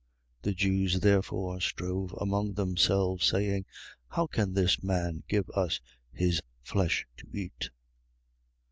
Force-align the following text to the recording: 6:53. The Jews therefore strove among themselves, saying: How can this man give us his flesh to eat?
6:53. 0.39 0.41
The 0.41 0.53
Jews 0.55 0.99
therefore 1.01 1.61
strove 1.61 2.15
among 2.19 2.53
themselves, 2.55 3.23
saying: 3.27 3.65
How 4.09 4.25
can 4.25 4.51
this 4.55 4.81
man 4.81 5.21
give 5.29 5.47
us 5.51 5.79
his 6.11 6.41
flesh 6.63 7.05
to 7.17 7.27
eat? 7.31 7.69